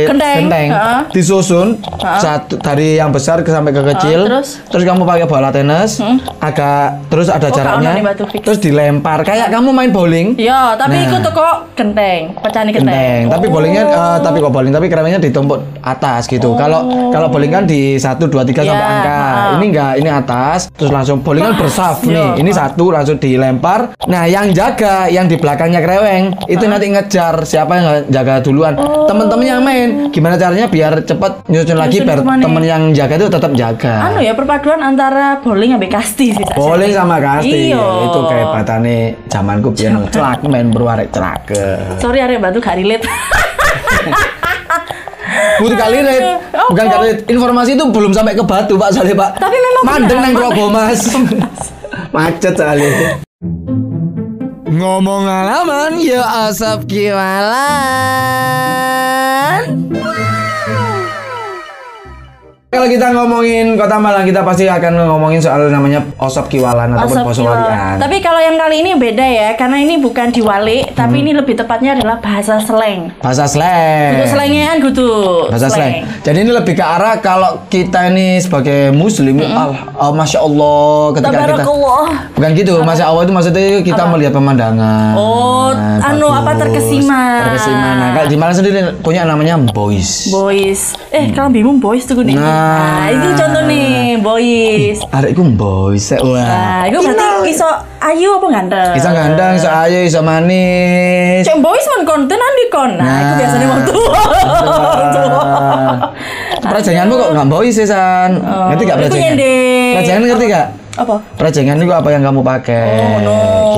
Genteng. 0.04 0.68
Ha-ha. 0.70 1.08
disusun 1.08 1.80
satu 2.20 2.60
dari 2.60 2.96
yang 2.96 3.10
besar 3.10 3.40
ke 3.40 3.48
sampai 3.48 3.72
ke 3.72 3.80
kecil. 3.88 4.28
terus? 4.28 4.60
kamu 4.68 5.06
pakai 5.06 5.24
bola 5.24 5.48
tenis, 5.50 6.04
agak 6.38 7.08
terus 7.08 7.28
ada 7.28 7.48
Oh, 7.48 7.50
jaraknya. 7.50 8.04
batu 8.04 8.28
fix. 8.28 8.44
Terus 8.44 8.60
dilempar 8.60 9.24
kayak 9.24 9.48
kamu 9.50 9.70
main 9.72 9.90
bowling. 9.90 10.28
Ya, 10.36 10.76
tapi 10.76 10.98
Nah. 10.98 11.06
iku 11.06 11.18
teko 11.22 11.48
genteng, 11.74 12.36
pecane 12.38 12.70
Genteng, 12.70 12.92
genteng. 12.92 13.22
tapi 13.30 13.46
bowlingnya 13.48 13.84
eh, 13.86 14.18
tapi 14.20 14.38
kok 14.38 14.52
bowling 14.52 14.74
tapi 14.74 14.88
krewengnya 14.88 15.20
ditumpuk 15.22 15.60
atas 15.80 16.28
gitu. 16.28 16.56
Kalau 16.56 16.84
kalau 17.08 17.28
bowling 17.30 17.52
kan 17.52 17.64
di 17.64 17.96
satu 17.96 18.28
dua 18.28 18.44
tiga 18.44 18.62
sampai 18.62 18.74
Oh. 18.74 18.84
Ya, 18.84 18.98
angka. 18.98 19.16
ha. 19.16 19.56
Ini 19.56 19.66
enggak, 19.66 19.94
ini 19.96 20.10
atas 20.10 20.60
terus 20.70 20.90
langsung 20.90 21.22
bowling 21.22 21.46
kan 21.46 21.56
bersaf 21.56 22.04
ya, 22.04 22.36
nih. 22.36 22.44
Ini 22.44 22.52
satu 22.52 22.81
langsung 22.90 23.22
dilempar. 23.22 23.94
Nah, 24.10 24.26
yang 24.26 24.50
jaga 24.56 25.06
yang 25.12 25.30
di 25.30 25.38
belakangnya 25.38 25.84
kreweng 25.84 26.34
itu 26.50 26.66
nanti 26.66 26.90
ngejar 26.90 27.46
siapa 27.46 27.72
yang 27.78 27.86
jaga 28.10 28.42
duluan. 28.42 28.74
Temen-temen 29.06 29.46
yang 29.46 29.62
main 29.62 30.10
gimana 30.10 30.40
caranya 30.40 30.66
biar 30.72 31.06
cepet 31.06 31.46
nyusun 31.52 31.78
lagi 31.78 32.02
biar 32.02 32.26
temen 32.26 32.64
yang 32.66 32.90
jaga 32.96 33.14
itu 33.22 33.28
tetap 33.30 33.52
jaga. 33.54 33.94
Anu 34.10 34.24
ya 34.24 34.34
perpaduan 34.34 34.82
antara 34.82 35.38
bowling 35.44 35.78
ambek 35.78 35.94
kasti 35.94 36.34
sih. 36.34 36.46
Bowling 36.58 36.96
sama 36.96 37.22
kasti 37.22 37.76
Iya. 37.76 37.86
itu 38.10 38.20
kehebatannya 38.26 38.98
zamanku 39.30 39.70
biar 39.76 39.94
celak 40.10 40.42
main 40.48 40.74
berwarek 40.74 41.14
celaka. 41.14 42.00
Sorry 42.02 42.24
arek 42.24 42.42
batu 42.42 42.58
gak 42.58 42.80
relate. 42.80 43.06
Butuh 45.62 45.78
kali 45.78 45.98
red. 46.02 46.22
Apa? 46.26 46.70
Bukan 46.74 46.86
kali 46.90 47.06
red. 47.14 47.20
Informasi 47.30 47.78
itu 47.78 47.86
belum 47.94 48.12
sampai 48.12 48.34
ke 48.34 48.44
Batu, 48.44 48.76
Pak, 48.76 48.90
soalnya, 48.98 49.16
Pak. 49.16 49.30
Tapi 49.38 49.58
memang 49.62 49.84
mandeng 49.86 50.20
nang 50.20 50.34
Mas. 50.74 51.02
Macet 52.14 52.56
soalnya. 52.56 53.20
Ngomong 54.72 55.28
alaman, 55.28 56.00
ya 56.00 56.48
asap 56.48 56.88
kiwalan. 56.88 57.52
Kalau 62.72 62.88
kita 62.88 63.12
ngomongin 63.12 63.76
Kota 63.76 64.00
Malang, 64.00 64.24
kita 64.24 64.48
pasti 64.48 64.64
akan 64.64 65.04
ngomongin 65.04 65.44
soal 65.44 65.68
namanya 65.68 66.08
Osop 66.16 66.48
Kiwalan 66.48 66.96
ataupun 66.96 67.20
Osop 67.20 67.28
Poso 67.28 67.42
Kiwal. 67.44 67.68
Walian. 67.68 68.00
Tapi 68.00 68.24
kalau 68.24 68.40
yang 68.40 68.56
kali 68.56 68.80
ini 68.80 68.96
beda 68.96 69.28
ya, 69.28 69.50
karena 69.60 69.76
ini 69.76 70.00
bukan 70.00 70.32
diwali, 70.32 70.88
tapi 70.96 71.20
Hmm. 71.20 71.24
ini 71.28 71.32
lebih 71.36 71.60
tepatnya 71.60 72.00
adalah 72.00 72.24
bahasa 72.24 72.64
slang. 72.64 73.12
Bahasa 73.20 73.44
slang. 73.44 74.16
Untuk 74.16 74.32
slangnya 74.32 74.64
kan 74.66 74.78
gitu. 74.88 75.12
Bahasa 75.52 75.68
slang. 75.68 76.08
Jadi 76.24 76.38
ini 76.40 76.52
lebih 76.56 76.72
ke 76.72 76.80
arah 76.80 77.20
kalau 77.20 77.60
kita 77.68 78.08
ini 78.08 78.40
sebagai 78.40 78.96
muslim, 78.96 79.44
al- 79.44 79.76
oh, 79.92 80.16
masya 80.16 80.40
Allah 80.40 81.12
ketika 81.12 81.28
kita 81.28 81.44
Tabarakallah. 81.44 82.08
bukan 82.32 82.50
gitu, 82.56 82.74
masya 82.88 83.04
Allah 83.04 83.22
itu 83.28 83.34
maksudnya 83.36 83.64
kita 83.84 84.04
melihat 84.08 84.32
pemandangan. 84.32 85.12
Oh, 85.20 85.76
anu, 86.00 86.32
apa, 86.32 86.56
terkesima. 86.56 87.52
Terkesima. 87.52 87.90
Nah, 88.00 88.10
kalau 88.16 88.28
di 88.32 88.38
Malang 88.40 88.56
sendiri 88.56 88.80
punya 89.04 89.28
namanya 89.28 89.60
boys. 89.60 90.32
Boys. 90.32 90.96
Eh, 91.12 91.36
kalau 91.36 91.52
bingung 91.52 91.76
boys 91.76 92.08
tuh 92.08 92.24
nih. 92.24 92.40
Hmm. 92.40 92.48
Nah. 92.48 92.60
Nah, 92.62 93.10
itu 93.10 93.28
contoh 93.34 93.64
nih, 93.66 93.90
boys. 94.18 94.98
Adikku 95.10 95.44
boys. 95.52 96.06
Wah. 96.16 96.46
Nah, 96.46 96.82
itu 96.86 96.98
berarti 96.98 97.26
iso 97.50 97.68
ayu 98.00 98.38
apa 98.38 98.48
ganteng? 98.50 98.92
Bisa 98.94 99.10
gandeng, 99.10 99.54
iso 99.58 99.70
ayu, 99.70 100.00
iso 100.04 100.20
manis. 100.22 101.42
Cek 101.42 101.58
boys 101.58 101.86
mon 101.90 102.04
konten 102.04 102.38
andi 102.38 102.66
kon. 102.70 102.92
Nah, 102.96 103.18
itu 103.18 103.32
Nah. 103.32 103.38
biasanya 103.38 103.66
mau 103.68 103.80
tua. 103.90 104.22
Tua. 105.12 105.44
Perajanganmu 106.62 107.14
kok 107.16 107.30
nggak 107.34 107.48
boys 107.50 107.74
sih, 107.74 107.88
San? 107.88 108.38
ngerti 108.38 108.84
gak 108.86 108.98
nyendek. 109.02 109.94
Perajangan 109.98 110.22
ngerti 110.28 110.46
gak? 110.48 110.68
Apa? 110.92 111.16
Perajangan 111.40 111.80
itu 111.80 111.88
apa 111.88 112.10
yang 112.12 112.22
kamu 112.22 112.40
pakai? 112.44 112.84
Oh, 113.00 113.18
no. 113.24 113.36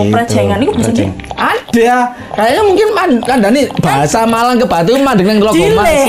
Perajangan 0.10 0.58
itu 0.58 0.72
bisa 0.74 0.89
Perajang- 0.89 1.15
Ada. 1.34 1.96
Kayaknya 2.34 2.62
mungkin 2.63 2.88
man, 2.93 3.10
kan 3.22 3.38
Dani 3.38 3.62
bahasa 3.77 4.25
Malang 4.25 4.58
ke 4.58 4.65
Batu 4.65 4.98
mandek 4.98 5.25
nang 5.25 5.38
Telaga 5.38 5.53
Dile. 5.53 5.75
Mas. 5.75 6.01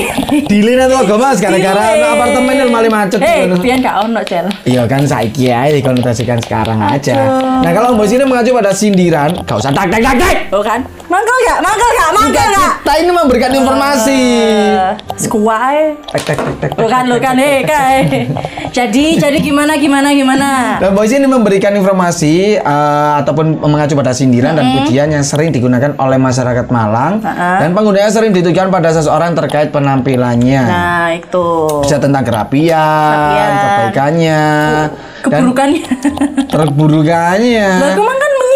Dile 0.45 0.71
nang 0.75 0.89
Telaga 0.89 1.15
Mas 1.15 1.37
gara-gara 1.37 1.83
apartemen 2.07 2.53
itu 2.55 2.69
malah 2.69 2.89
macet. 2.89 3.19
Eh, 3.21 3.45
pian 3.59 3.77
gak 3.79 3.95
ono, 4.01 4.21
Cel. 4.21 4.45
Iya 4.63 4.83
kan 4.85 5.01
saiki 5.03 5.49
aja 5.49 5.69
dikonotasikan 5.71 6.41
sekarang 6.41 6.79
aja. 6.79 7.17
Nah 7.61 7.71
kalau 7.71 7.93
Mbak 7.93 8.07
sini 8.07 8.23
mengacu 8.23 8.49
pada 8.51 8.71
sindiran, 8.71 9.29
gak 9.45 9.57
usah 9.57 9.69
tak 9.69 9.89
tak 9.89 10.01
tak 10.01 10.13
tak. 10.17 10.35
Oh 10.49 10.61
kan? 10.61 10.81
Mangkel 11.05 11.37
gak? 11.43 11.59
Mangkel 11.59 11.89
gak? 11.91 12.09
Mangkel 12.11 12.25
Enggak, 12.25 12.47
gak? 12.51 12.73
kita 12.81 12.93
ini 12.97 13.11
memberikan 13.11 13.51
informasi. 13.53 14.21
Eh, 14.73 14.93
Sekuai. 15.15 15.79
Tak 16.05 16.21
tak 16.23 16.37
tak 16.37 16.53
tak. 16.59 16.69
Lo 16.75 16.87
kan, 16.87 17.03
lo 17.05 17.17
kan, 17.17 17.35
hei, 17.35 17.61
kai. 17.63 18.25
Jadi, 18.71 19.15
jadi 19.15 19.37
gimana, 19.37 19.75
gimana, 19.75 20.11
gimana? 20.11 20.49
Nah, 20.77 20.91
Boys 20.91 21.09
ini 21.09 21.23
memberikan 21.23 21.71
informasi 21.71 22.57
eh, 22.57 23.11
ataupun 23.15 23.61
mengacu 23.61 23.93
pada 23.93 24.11
sindiran 24.11 24.53
dan 24.53 24.65
pujian 24.75 25.07
yang 25.09 25.21
sering 25.21 25.49
digunakan 25.49 25.93
oleh 25.97 26.17
masyarakat 26.17 26.67
Malang 26.67 27.17
Mm-hmm. 27.17 27.57
dan 27.59 27.69
penggunanya 27.71 28.09
sering 28.09 28.31
ditujukan 28.31 28.67
pada 28.67 28.89
seseorang 28.91 29.33
terkait 29.33 29.69
penampilannya. 29.69 30.61
Nah, 30.61 31.07
itu. 31.11 31.47
Bisa 31.81 31.97
tentang 31.97 32.21
kerapian, 32.21 32.75
Kerapian. 32.75 33.51
kebaikannya, 33.55 34.41
dan 35.23 35.39
Keburukannya. 35.41 35.83
terburukannya. 36.49 37.67
Lah, 37.77 37.93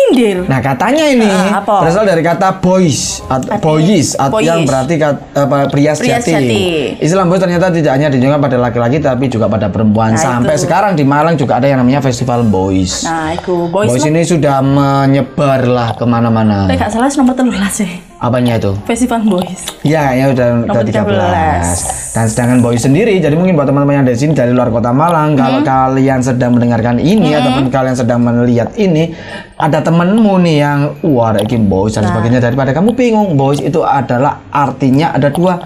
menyindir. 0.10 0.38
Nah 0.46 0.60
katanya 0.60 1.06
ini 1.06 1.26
Ah, 1.26 1.62
apa? 1.62 1.86
berasal 1.86 2.04
dari 2.04 2.20
kata 2.20 2.60
boys 2.60 3.22
atau 3.24 3.58
boys 3.60 4.10
atau 4.14 4.40
yang 4.40 4.66
berarti 4.66 4.96
kat- 4.96 5.22
apa, 5.34 5.70
pria 5.70 5.94
sejati. 5.94 6.98
Istilah 6.98 7.26
boys 7.26 7.40
ternyata 7.40 7.70
tidak 7.70 7.92
hanya 7.94 8.08
ditujukan 8.10 8.40
pada 8.40 8.58
laki-laki 8.60 8.98
tapi 9.00 9.26
juga 9.28 9.46
pada 9.46 9.70
perempuan. 9.70 10.14
Nah, 10.14 10.20
Sampai 10.20 10.56
itu. 10.56 10.66
sekarang 10.66 10.94
di 10.94 11.06
Malang 11.06 11.36
juga 11.36 11.58
ada 11.58 11.68
yang 11.68 11.80
namanya 11.80 12.02
festival 12.02 12.44
boys. 12.44 13.06
Nah, 13.06 13.34
itu 13.34 13.70
boys. 13.70 13.90
Boys 13.90 14.04
ini 14.04 14.22
sudah 14.22 14.60
menyebar 14.60 15.64
lah 15.64 15.94
ke 15.94 16.04
mana-mana. 16.04 16.66
Tapi 16.66 16.78
gak 16.78 16.92
salah 16.92 17.10
nomor 17.16 17.36
telulas 17.36 17.74
sih. 17.76 17.92
Apanya 18.20 18.60
itu? 18.60 18.76
Festival 18.84 19.24
boys. 19.24 19.64
Ya, 19.80 20.12
kayaknya 20.12 20.28
udah, 20.28 20.48
udah 20.68 20.82
Nomor 20.84 20.92
13. 20.92 22.12
Dan 22.12 22.26
sedangkan 22.28 22.60
boys 22.60 22.82
sendiri, 22.82 23.16
jadi 23.16 23.32
mungkin 23.32 23.56
buat 23.56 23.64
teman-teman 23.64 23.96
yang 23.96 24.06
dari 24.06 24.20
sini 24.20 24.36
dari 24.36 24.52
luar 24.52 24.68
kota 24.68 24.92
Malang, 24.92 25.40
kalau 25.40 25.64
kalian 25.64 26.20
sedang 26.20 26.52
mendengarkan 26.52 27.00
ini 27.00 27.32
ataupun 27.32 27.72
kalian 27.72 27.96
sedang 27.96 28.20
melihat 28.20 28.76
ini, 28.76 29.16
ada 29.60 29.84
temenmu 29.84 30.40
nih 30.40 30.64
yang 30.64 30.80
wah 31.04 31.36
ini 31.36 31.60
boys 31.60 31.92
dan 31.92 32.08
sebagainya 32.08 32.40
daripada 32.40 32.72
kamu 32.72 32.96
bingung, 32.96 33.36
boys 33.36 33.60
itu 33.60 33.84
adalah 33.84 34.40
artinya 34.56 35.12
ada 35.12 35.28
dua 35.28 35.60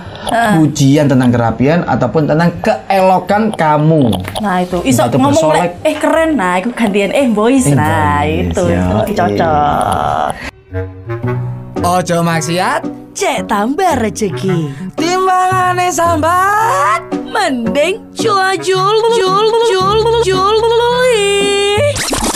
pujian 0.58 1.06
tentang 1.06 1.30
kerapian 1.30 1.86
ataupun 1.86 2.26
tentang 2.26 2.50
keelokan 2.66 3.54
kamu. 3.54 4.10
Nah, 4.42 4.66
itu. 4.66 4.82
Iso 4.82 5.06
Entah 5.06 5.14
itu 5.14 5.18
ngomong 5.22 5.38
bersolek. 5.38 5.62
lek, 5.62 5.72
eh 5.86 5.96
keren. 6.02 6.30
Nah, 6.34 6.58
itu 6.58 6.74
gantian 6.74 7.14
eh 7.14 7.28
boys. 7.30 7.70
Eh, 7.70 7.78
Nah, 7.78 8.26
boys, 8.26 8.50
itu. 8.50 8.64
ya, 8.66 8.82
Itu 8.82 8.96
lebih 8.98 9.14
cocok. 9.14 10.30
Ojo 11.84 12.18
maksiat, 12.26 12.82
Cek 13.14 13.46
tambah 13.46 13.94
rezeki. 14.02 14.74
timbangane 14.98 15.94
sambat, 15.94 17.06
mending 17.30 18.02
cua 18.18 18.58
jul 18.58 18.98
jul 19.14 19.46
jul 19.70 19.98
jul 20.26 20.56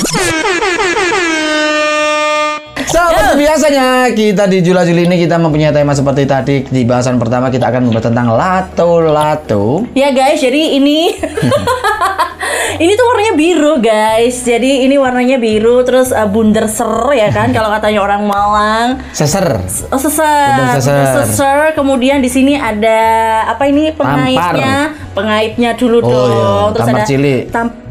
Seperti 0.08 1.37
biasanya 3.38 3.86
kita 4.12 4.50
di 4.50 4.60
Jula 4.60 4.82
Juli 4.82 5.06
ini 5.06 5.22
kita 5.22 5.38
mempunyai 5.38 5.70
tema 5.70 5.94
seperti 5.94 6.26
tadi 6.26 6.56
di 6.66 6.82
bahasan 6.84 7.22
pertama 7.22 7.48
kita 7.48 7.70
akan 7.70 7.88
membahas 7.88 8.10
tentang 8.10 8.28
lato-lato. 8.34 9.86
Ya 9.94 10.10
guys, 10.10 10.42
jadi 10.42 10.76
ini 10.76 11.14
ini 12.84 12.92
tuh 12.94 13.06
warnanya 13.06 13.34
biru 13.34 13.74
guys. 13.78 14.42
Jadi 14.42 14.84
ini 14.84 14.98
warnanya 14.98 15.38
biru 15.38 15.82
terus 15.82 16.10
uh, 16.10 16.26
bunder 16.26 16.66
ser 16.66 16.90
ya 17.14 17.30
kan 17.30 17.52
kalau 17.56 17.70
katanya 17.70 18.00
orang 18.02 18.26
Malang. 18.26 18.88
Seser. 19.14 19.62
Oh, 19.94 20.02
seser. 20.02 20.82
Seser. 20.82 21.30
Seser. 21.30 21.60
Kemudian 21.74 22.20
di 22.20 22.28
sini 22.28 22.58
ada 22.58 23.00
apa 23.48 23.70
ini 23.70 23.94
pengaitnya? 23.94 24.98
Pengaitnya 25.14 25.72
dulu 25.74 25.98
Oh, 26.02 26.10
dong. 26.10 26.30
iya. 26.30 26.52
Terus 26.74 26.86
Tampar 26.86 26.98
ada 26.98 27.06
cilik. 27.06 27.44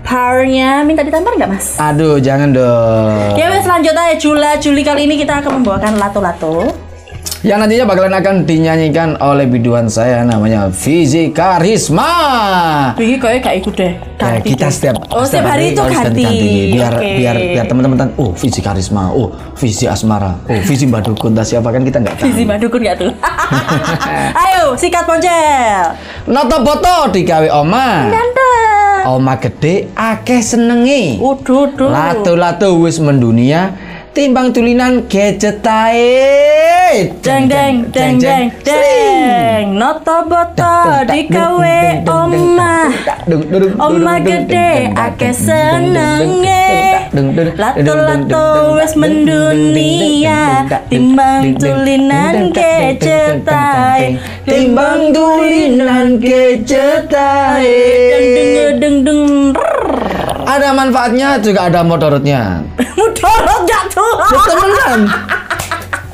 Tamparnya. 0.07 0.87
Minta 0.87 1.03
ditampar 1.03 1.35
nggak 1.35 1.51
mas? 1.51 1.75
Aduh, 1.83 2.23
jangan 2.23 2.55
dong. 2.55 3.35
Ya 3.35 3.51
wes 3.51 3.67
lanjut 3.67 3.91
aja 3.93 4.15
Jula 4.15 4.55
Juli 4.63 4.87
kali 4.87 5.11
ini 5.11 5.19
kita 5.19 5.43
akan 5.43 5.61
membawakan 5.61 5.99
lato-lato. 5.99 6.71
Yang 7.47 7.59
nantinya 7.63 7.85
bakalan 7.87 8.15
akan 8.17 8.35
dinyanyikan 8.43 9.23
oleh 9.23 9.47
biduan 9.47 9.87
saya 9.87 10.27
namanya 10.27 10.67
Fizi 10.73 11.31
Karisma. 11.31 12.11
Begini 12.99 13.23
kayak 13.23 13.39
gak 13.45 13.57
ikut 13.63 13.75
deh. 13.77 13.93
Ya, 13.95 14.41
Ganti 14.41 14.57
kita 14.57 14.67
setiap 14.73 14.95
Oh 15.15 15.23
setiap 15.23 15.55
hari 15.55 15.71
itu 15.71 15.79
harus 15.79 15.95
ganti. 15.95 16.27
biar 16.75 16.93
Oke. 16.97 17.13
biar 17.23 17.37
biar 17.55 17.65
teman-teman 17.71 17.97
tahu, 18.03 18.11
oh 18.19 18.31
Fizi 18.35 18.65
Karisma, 18.65 19.15
oh 19.15 19.31
Fizi 19.55 19.87
Asmara, 19.87 20.35
oh 20.49 20.59
Fizi 20.65 20.91
Mbak 20.91 21.13
Dukun, 21.13 21.39
siapa 21.45 21.71
kan 21.71 21.87
kita 21.87 22.03
nggak 22.03 22.19
tahu. 22.19 22.27
Visi 22.35 22.43
Mbak 22.43 22.59
Dukun 22.67 22.81
gak 22.83 22.97
tuh? 22.99 23.13
Ayo 24.49 24.75
sikat 24.75 25.07
poncel. 25.07 25.95
Noto 26.27 26.57
foto 26.67 27.15
digawe 27.15 27.47
oma. 27.53 28.11
Ganteng. 28.11 28.56
Oma 29.07 29.39
gede 29.39 29.87
akeh 29.95 30.43
senengi. 30.43 31.23
Uduh, 31.23 31.71
uduh. 31.71 31.87
Lato-lato 31.87 32.75
wis 32.83 32.99
mendunia 32.99 33.71
timbang 34.17 34.49
tulinan 34.49 35.05
gadget 35.13 35.61
tae. 35.61 36.09
Deng 37.21 37.53
deng 37.53 37.85
deng 37.93 38.17
deng 38.17 38.49
deng. 38.65 39.77
Noto 39.77 40.25
boto 40.25 41.05
digawe 41.05 42.01
omah. 42.09 42.89
Omah 43.77 44.19
gede 44.25 44.89
akeh 44.97 45.37
senenge. 45.37 46.65
Lato-lato 47.61 48.81
wis 48.81 48.97
mendunia 48.97 50.65
timbang 50.89 51.53
tulinan 51.61 52.57
gadget 52.57 53.45
tae. 53.45 54.17
Timbang 54.49 55.13
tulinan 55.13 56.17
gadget 56.17 57.13
tae. 57.13 57.69
Deng 58.17 58.81
deng 58.81 58.81
deng 58.81 58.97
deng. 59.05 60.16
Ada 60.47 60.71
manfaatnya 60.71 61.43
juga 61.43 61.67
ada 61.67 61.83
motorotnya. 61.83 62.63
Mudorot 62.99 63.61
gak 63.67 63.85
tuh? 63.91 64.15
Ya 64.31 64.41
temenan. 64.47 65.01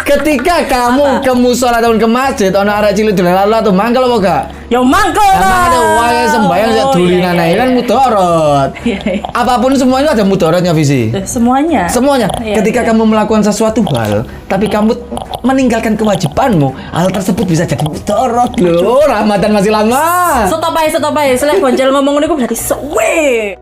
Ketika 0.02 0.66
kamu 0.66 1.22
ke 1.22 1.32
musola 1.36 1.78
ataupun 1.78 2.00
ke 2.00 2.08
masjid, 2.10 2.50
ono 2.52 2.68
arek 2.74 2.96
cilik 2.96 3.14
dolan 3.14 3.46
lalu 3.46 3.70
tuh 3.70 3.74
mangkel 3.76 4.02
apa 4.02 4.16
gak? 4.18 4.42
Ya 4.72 4.80
mangkel 4.80 5.20
Emang 5.20 5.62
ada 5.68 5.78
wae 6.00 6.22
sembayang 6.32 6.70
sak 6.72 6.84
Oh, 6.84 6.92
dulinan 6.96 7.34
iya, 7.36 7.44
ae 7.44 7.48
iya, 7.52 7.56
kan 7.60 7.68
iya. 7.70 7.82
Iya, 8.88 8.98
iya. 9.04 9.22
Apa 9.36 9.60
pun 9.60 9.76
semua 9.76 10.00
itu 10.00 10.10
ada 10.10 10.24
mudorotnya 10.24 10.72
visi. 10.72 11.12
Semuanya. 11.28 11.86
Semuanya. 11.92 12.28
Iya, 12.40 12.60
Ketika 12.60 12.82
iya. 12.82 12.88
kamu 12.88 13.04
melakukan 13.04 13.44
sesuatu 13.44 13.84
hal, 13.92 14.24
tapi 14.48 14.66
kamu 14.66 14.96
meninggalkan 15.44 15.94
kewajibanmu, 15.94 16.72
hal 16.92 17.08
tersebut 17.12 17.44
bisa 17.44 17.68
jadi 17.68 17.84
mudorot 17.84 18.58
loh. 18.58 19.04
Ramadan 19.06 19.52
masih 19.54 19.70
lama. 19.70 20.48
Stop 20.48 20.72
aja, 20.72 20.98
stop 20.98 21.14
aja. 21.14 21.34
Selain 21.36 21.60
boncel 21.62 21.92
ngomong 21.92 22.20
ini 22.20 22.26
berarti 22.26 22.56
sewe. 22.58 23.54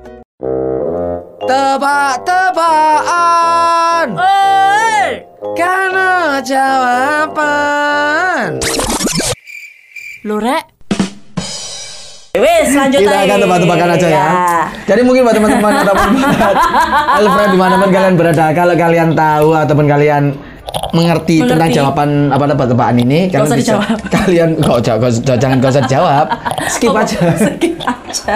Tebak-tebakan 1.41 4.13
Oi. 4.13 5.25
karena 5.57 6.37
jawaban. 6.45 8.61
Lu 10.29 10.37
rek. 10.37 10.69
Wes 12.37 12.77
lanjut 12.77 13.01
Kita 13.01 13.25
akan 13.25 13.41
tebak-tebakan 13.41 13.89
aja 13.97 14.09
ya. 14.13 14.29
Jadi 14.85 15.01
mungkin 15.01 15.25
buat 15.25 15.33
teman-teman 15.33 15.73
ataupun 15.89 16.21
buat 16.21 16.57
Alfred 17.17 17.57
di 17.57 17.59
mana 17.59 17.81
pun 17.81 17.89
kalian 17.89 18.21
berada, 18.21 18.53
kalau 18.53 18.77
kalian 18.77 19.17
tahu 19.17 19.57
ataupun 19.57 19.89
kalian 19.89 20.37
mengerti, 20.91 21.39
tentang 21.41 21.57
Mengerti. 21.61 21.77
jawaban 21.77 22.11
apa 22.29 22.45
tebak-tebakan 22.47 22.97
ini 22.99 23.21
Gak 23.27 23.43
usah 23.43 23.55
bisa- 23.55 23.79
dijawab. 23.79 23.99
kalian 24.17 24.49
kok 24.57 24.79
jangan 24.81 25.11
jangan 25.37 25.57
gak 25.59 25.71
usah 25.71 25.83
dijawab 25.87 26.27
skip 26.75 26.91
aja 26.91 27.17
Skip 27.33 27.75
aja. 27.79 28.35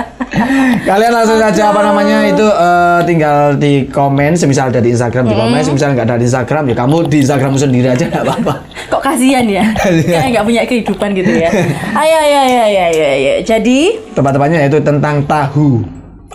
kalian 0.85 1.13
langsung 1.13 1.37
saja 1.37 1.63
apa 1.69 1.81
namanya 1.83 2.23
itu 2.25 2.47
eh, 2.47 3.01
tinggal 3.05 3.37
di 3.55 3.87
komen 3.87 4.35
semisal 4.35 4.71
ada 4.71 4.79
di 4.79 4.91
Instagram 4.91 5.27
di 5.27 5.35
komen 5.35 5.61
semisal 5.61 5.93
nggak 5.93 6.07
ada 6.07 6.17
di 6.17 6.25
Instagram 6.25 6.63
ya 6.67 6.75
kamu 6.77 6.97
di 7.07 7.17
Instagrammu 7.21 7.59
sendiri 7.59 7.89
aja 7.89 8.05
nggak 8.05 8.23
apa-apa 8.23 8.55
Kok 8.85 9.01
kasihan 9.03 9.43
ya? 9.45 9.65
Kayak 9.75 10.29
nggak 10.31 10.45
punya 10.45 10.63
kehidupan 10.63 11.09
gitu 11.15 11.33
ya. 11.35 11.49
Ayo, 11.97 12.17
ayo, 12.21 12.39
ayo, 12.39 12.61
ayo, 12.63 12.83
ayo, 12.85 13.05
ayo. 13.11 13.33
Jadi, 13.41 13.97
tempat-tempatnya 14.13 14.69
itu 14.69 14.79
tentang 14.79 15.25
tahu 15.25 15.81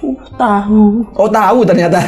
uh, 0.02 0.18
tahu. 0.34 1.06
oh 1.14 1.30
tahu 1.30 1.62
ternyata 1.62 2.02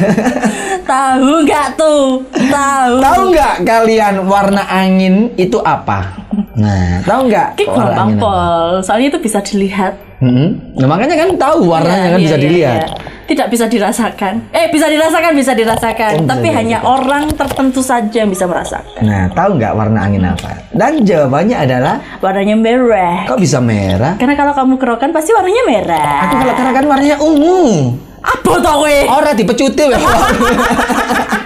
Tahu 0.92 1.48
nggak 1.48 1.66
tuh? 1.72 2.20
Tahu. 2.52 2.94
tahu 3.00 3.20
nggak 3.32 3.54
kalian 3.64 4.14
warna 4.28 4.62
angin 4.68 5.32
itu 5.40 5.56
apa 5.58 6.20
nah 6.52 7.00
tahu 7.08 7.32
nggak 7.32 7.56
Kayak 7.56 7.72
gampang 7.72 8.10
pol. 8.20 8.84
Soalnya 8.84 9.08
itu 9.08 9.20
bisa 9.20 9.40
dilihat. 9.40 9.96
Mm-mm. 10.20 10.76
Nah, 10.76 10.86
makanya 10.86 11.16
kan 11.18 11.30
tahu 11.34 11.66
warnanya 11.66 11.96
Iya, 11.96 12.12
kan 12.12 12.20
iya, 12.20 12.26
bisa 12.28 12.36
iya, 12.36 12.44
dilihat 12.44 12.76
iya. 12.76 12.88
Tidak 13.22 13.46
bisa 13.48 13.64
dirasakan. 13.64 14.34
Eh, 14.52 14.66
bisa 14.68 14.86
dirasakan, 14.86 15.32
bisa 15.32 15.52
dirasakan. 15.56 16.12
Oh, 16.12 16.20
bisa 16.20 16.30
Tapi 16.36 16.48
hanya 16.52 16.78
orang 16.84 17.32
tertentu 17.32 17.80
saja 17.80 18.22
yang 18.22 18.28
bisa 18.28 18.44
merasakan. 18.44 19.00
Nah, 19.00 19.32
tahu 19.32 19.56
nggak 19.56 19.72
warna 19.72 19.98
angin 20.04 20.28
apa? 20.28 20.60
Dan 20.68 21.00
jawabannya 21.00 21.56
adalah, 21.56 21.96
Warnanya 22.20 22.56
merah. 22.60 23.24
kok 23.24 23.40
bisa 23.40 23.58
merah? 23.64 24.20
Karena 24.20 24.36
kalau 24.36 24.52
kamu 24.52 24.74
kerokan 24.76 25.10
pasti 25.16 25.32
warnanya 25.32 25.64
merah. 25.64 26.28
Aku 26.28 26.34
kalau 26.44 26.54
karena 26.54 26.72
kan 26.76 26.84
warnanya 26.84 27.16
ungu. 27.24 27.96
Apa 28.22 28.52
tau 28.62 28.86
we? 28.86 29.02
Ora 29.10 29.34
dipecuti 29.34 29.82
weh. 29.90 29.98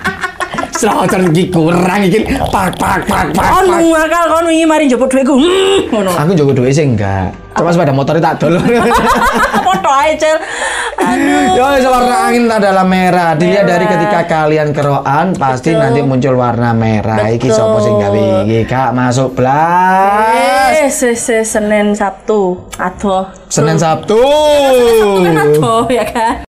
Selawatan 0.77 1.33
iki 1.33 1.49
kurang 1.49 2.05
iki 2.05 2.21
pak 2.53 2.77
pak 2.77 3.09
pak 3.09 3.33
pak. 3.33 3.33
pak. 3.33 3.65
Anu 3.65 3.97
akal 3.97 4.25
kono 4.29 4.49
iki 4.53 4.65
mari 4.69 4.85
njupuk 4.85 5.09
dhuwitku. 5.09 5.35
Hmm, 5.35 5.79
Ngono. 5.89 6.11
Aku 6.13 6.31
jogo 6.37 6.53
duit 6.53 6.77
sih 6.77 6.85
enggak. 6.85 7.33
Cuma 7.57 7.73
sepeda 7.73 7.97
motor 7.97 8.21
tak 8.21 8.37
dol. 8.37 8.61
Foto 9.67 9.89
aja, 9.89 10.13
Cel. 10.21 10.37
Aduh. 11.01 11.57
Yo, 11.57 11.89
warna 11.89 12.29
angin 12.29 12.45
adalah 12.53 12.85
merah. 12.85 13.33
Dilihat 13.33 13.65
Merah. 13.65 13.73
dari 13.73 13.85
ketika 13.89 14.21
kalian 14.29 14.77
kerokan 14.77 15.33
pasti 15.41 15.73
Betul. 15.73 15.81
nanti 15.81 16.01
muncul 16.05 16.35
warna 16.37 16.77
merah. 16.77 17.17
Iki 17.25 17.49
Betul. 17.49 17.57
sapa 17.57 17.79
sing 17.81 17.95
gawe 17.97 18.21
iki? 18.45 18.59
Kak 18.69 18.93
masuk 18.93 19.33
blas. 19.33 20.77
Eh, 20.77 20.93
se, 20.93 21.17
se, 21.17 21.49
Senin 21.49 21.97
Sabtu. 21.97 22.61
Aduh. 22.77 23.25
Senin 23.49 23.81
Sabtu. 23.81 24.21
Kan 25.25 25.37
aduh 25.41 25.89
ya 25.89 26.05
kan. 26.05 26.45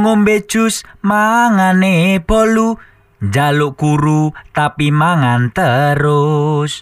Ngombe 0.00 0.40
jus 0.48 0.82
mangane 1.04 2.18
bolu 2.24 2.80
jaluk 3.20 3.76
kuru 3.76 4.32
tapi 4.56 4.88
mangan 4.88 5.52
terus 5.52 6.80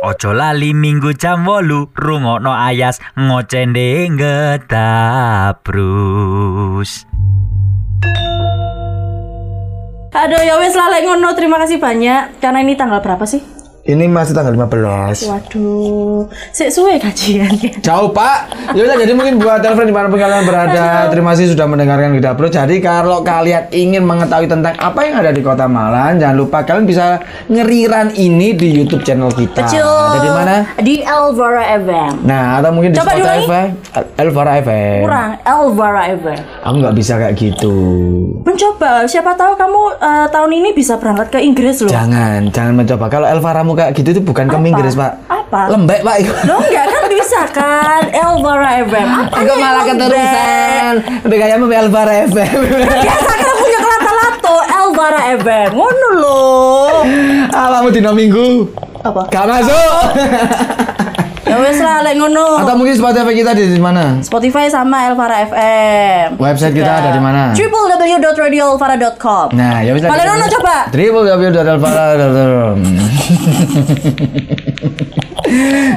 Ojo 0.00 0.32
lali 0.32 0.72
minggu 0.72 1.12
jam 1.12 1.44
wolu 1.44 1.92
rungokno 1.94 2.50
ayas 2.50 2.98
ngocende 3.14 4.08
ngetabrus 4.10 5.70
Aduh 10.10 10.42
ya 10.42 10.58
wes 10.58 10.74
lah 10.74 10.90
lek 10.90 11.06
ngono. 11.06 11.38
Terima 11.38 11.54
kasih 11.62 11.78
banyak. 11.78 12.42
Karena 12.42 12.66
ini 12.66 12.74
tanggal 12.74 12.98
berapa 12.98 13.22
sih? 13.30 13.59
Ini 13.80 14.12
masih 14.12 14.36
tanggal 14.36 14.52
15. 14.52 15.24
Waduh. 15.24 16.28
Sik 16.52 16.68
suwe 16.68 17.00
kajian 17.00 17.48
ya. 17.64 17.72
Jauh 17.80 18.12
Pak. 18.12 18.52
Ya 18.76 18.84
jadi 18.84 19.16
mungkin 19.16 19.40
buat 19.40 19.64
telepon 19.64 19.88
di 19.88 19.94
mana 19.96 20.12
pun 20.12 20.20
kalian 20.20 20.44
berada. 20.44 21.08
Terima 21.08 21.32
kasih 21.32 21.56
sudah 21.56 21.64
mendengarkan 21.64 22.12
kita 22.12 22.36
Bro. 22.36 22.52
Jadi 22.52 22.76
kalau 22.84 23.24
kalian 23.24 23.72
ingin 23.72 24.04
mengetahui 24.04 24.52
tentang 24.52 24.76
apa 24.76 25.00
yang 25.08 25.24
ada 25.24 25.32
di 25.32 25.40
Kota 25.40 25.64
Malang, 25.64 26.20
jangan 26.20 26.36
lupa 26.36 26.60
kalian 26.60 26.84
bisa 26.84 27.24
ngeriran 27.48 28.12
ini 28.20 28.52
di 28.52 28.68
YouTube 28.68 29.00
channel 29.00 29.32
kita. 29.32 29.64
Kecil. 29.64 29.88
Ada 29.88 30.18
di 30.20 30.30
mana? 30.30 30.54
Di 30.76 30.94
Elvara 31.00 31.64
FM. 31.80 32.12
Nah, 32.28 32.60
atau 32.60 32.70
mungkin 32.76 32.92
di 32.92 33.00
Coba. 33.00 33.16
Spotify, 33.16 33.64
Elvara 34.20 34.52
FM. 34.60 35.00
Kurang 35.08 35.30
Elvara 35.40 36.02
FM. 36.20 36.40
Aku 36.68 36.74
nggak 36.84 36.96
bisa 37.00 37.12
kayak 37.16 37.34
gitu. 37.40 37.74
Mencoba, 38.44 39.08
siapa 39.08 39.32
tahu 39.40 39.56
kamu 39.56 39.82
eh, 40.04 40.26
tahun 40.28 40.50
ini 40.52 40.68
bisa 40.76 41.00
berangkat 41.00 41.32
ke 41.32 41.38
Inggris 41.40 41.80
loh. 41.80 41.88
Jangan, 41.88 42.52
jangan 42.52 42.76
mencoba. 42.76 43.08
Kalau 43.08 43.24
Elvaramu 43.24 43.72
kayak 43.80 43.96
gitu 43.96 44.08
itu 44.12 44.20
bukan 44.20 44.44
Apa? 44.52 44.60
Inggris, 44.60 44.92
Pak. 44.92 45.12
Apa? 45.24 45.60
Lembek, 45.72 46.00
Pak. 46.04 46.16
Lo 46.48 46.60
enggak 46.60 46.86
kan 46.92 47.04
bisa 47.08 47.40
kan 47.48 48.02
Elvara 48.12 48.70
FM. 48.84 49.08
Apa 49.24 49.36
Aku 49.40 49.52
malah 49.56 49.84
keterusan. 49.88 50.92
Udah 51.24 51.36
kayak 51.40 51.56
mau 51.56 51.72
Elvara 51.72 52.14
FM. 52.28 52.58
Biasa 52.84 53.32
kan 53.40 53.52
punya 53.56 53.78
kelata-lato 53.80 54.56
Elvara 54.68 55.20
FM. 55.40 55.68
Ngono 55.72 56.08
loh. 56.20 57.00
Apa 57.48 57.80
mau 57.80 57.90
dino 57.90 58.12
minggu? 58.12 58.68
Apa? 59.00 59.32
Gak 59.32 59.44
masuk. 59.48 60.02
Ya 61.50 61.58
wes 61.58 61.82
lah 61.82 62.06
lek 62.06 62.14
ngono. 62.14 62.62
Atau 62.62 62.78
mungkin 62.78 62.94
Spotify 62.94 63.34
kita 63.34 63.50
di 63.58 63.74
mana? 63.82 64.22
Spotify 64.22 64.70
sama 64.70 65.10
Elvara 65.10 65.42
FM. 65.50 66.38
Website 66.38 66.78
kita 66.78 67.02
ada 67.02 67.10
di 67.10 67.18
mana? 67.18 67.50
www.radioelvara.com. 67.58 69.50
Nah, 69.58 69.82
ya 69.82 69.90
bisa. 69.90 70.06
Kalian 70.06 70.38
ono 70.38 70.46
coba. 70.46 70.76
www.alvara.com 70.94 72.76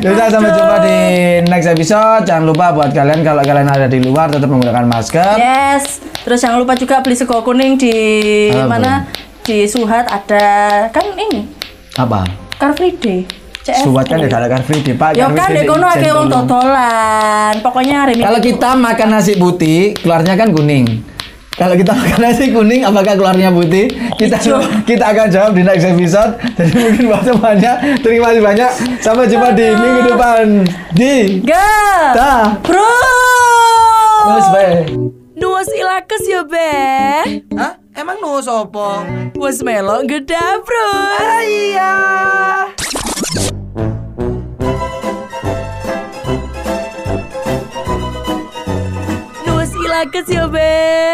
Ya 0.01 0.09
udah 0.09 0.27
sampai 0.33 0.49
jumpa 0.49 0.77
di 0.81 0.97
next 1.45 1.69
episode. 1.69 2.25
Jangan 2.25 2.49
lupa 2.49 2.73
buat 2.73 2.89
kalian 2.89 3.21
kalau 3.21 3.45
kalian 3.45 3.69
ada 3.69 3.85
di 3.85 4.01
luar 4.01 4.33
tetap 4.33 4.49
menggunakan 4.49 4.89
masker. 4.89 5.37
Yes. 5.37 6.01
Terus 6.25 6.41
jangan 6.41 6.57
lupa 6.57 6.73
juga 6.73 7.05
beli 7.05 7.13
sego 7.13 7.45
kuning 7.45 7.77
di 7.77 7.93
Apa 8.49 8.65
mana? 8.65 9.05
Di 9.43 9.67
Suhat 9.67 10.07
ada 10.07 10.45
kan 10.89 11.03
ini 11.19 11.45
Apa? 11.99 12.23
Car 12.57 12.73
Free 12.73 12.95
Day. 12.97 13.42
CFD. 13.63 13.87
Suat 13.87 14.05
kan 14.11 14.19
ya 14.19 14.27
gak 14.27 14.39
ada 14.43 14.47
car 14.51 14.61
free 14.67 14.83
day, 14.83 14.95
Pak. 14.95 15.15
Ya 15.15 15.31
kan 15.31 15.55
di 15.55 15.63
kono 15.63 15.87
akeh 15.87 16.11
wong 16.11 16.27
dodolan. 16.27 17.53
Pokoknya 17.63 17.95
hari 18.03 18.19
ini 18.19 18.23
Kalau 18.27 18.39
kita 18.43 18.69
makan 18.75 19.07
nasi 19.07 19.33
putih, 19.39 19.95
keluarnya 19.95 20.35
kan 20.35 20.51
kuning. 20.51 20.85
Kalau 21.53 21.77
kita 21.77 21.95
makan 21.95 22.19
nasi 22.19 22.51
kuning, 22.51 22.83
apakah 22.83 23.15
keluarnya 23.15 23.55
putih? 23.55 23.87
Kita 24.19 24.35
kita 24.83 25.05
akan 25.15 25.27
jawab 25.31 25.51
di 25.55 25.63
next 25.63 25.87
episode. 25.87 26.35
Jadi 26.59 26.75
mungkin 26.75 27.03
buat 27.07 27.23
semuanya, 27.23 27.73
terima 28.03 28.35
kasih 28.35 28.43
banyak. 28.43 28.71
Sampai 28.99 29.31
jumpa 29.31 29.55
di 29.55 29.67
minggu 29.71 30.01
depan 30.11 30.45
di 30.91 31.13
Ga. 31.47 31.71
Dah. 32.11 32.45
Bro. 32.59 32.91
Terus 34.23 34.47
baik. 34.51 34.77
Nuwas 35.33 35.67
ilakes 35.75 36.23
ya 36.29 36.41
be 36.47 36.71
Hah? 37.59 37.75
Emang 37.99 38.15
nu 38.23 38.39
sopo? 38.39 39.03
Wes 39.35 39.59
melok 39.59 40.07
gedabro 40.07 40.89
Iya. 41.43 41.91
Ya 50.03 50.47
be 50.47 51.13